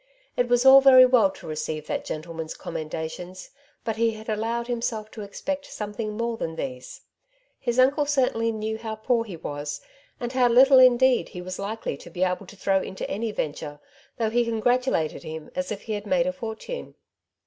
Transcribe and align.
It 0.35 0.47
was 0.47 0.65
all 0.65 0.81
very 0.81 1.05
well 1.05 1.29
to 1.29 1.45
receive 1.45 1.85
that 1.85 2.03
gentleman's 2.05 2.55
com 2.55 2.73
mendations, 2.73 3.51
but 3.83 3.97
he 3.97 4.13
had 4.13 4.29
allowed 4.29 4.65
himself 4.65 5.11
to 5.11 5.21
expect 5.21 5.67
something 5.67 6.17
more 6.17 6.37
than 6.37 6.55
these. 6.55 7.01
His 7.59 7.77
uncle 7.77 8.07
certainly 8.07 8.51
knew 8.51 8.79
how 8.79 8.95
poor 8.95 9.23
he 9.25 9.37
was, 9.37 9.79
and 10.19 10.33
how 10.33 10.49
little 10.49 10.79
indeed 10.79 11.29
he 11.29 11.41
was 11.43 11.59
likely 11.59 11.97
to 11.97 12.09
be 12.09 12.23
able 12.23 12.47
to 12.47 12.55
throw 12.55 12.81
into 12.81 13.07
any 13.07 13.31
venture, 13.31 13.79
though 14.17 14.31
he 14.31 14.43
congratulated 14.43 15.21
him 15.21 15.51
as 15.53 15.71
if 15.71 15.83
he 15.83 15.93
had 15.93 16.07
made 16.07 16.25
a 16.25 16.33
fortune. 16.33 16.95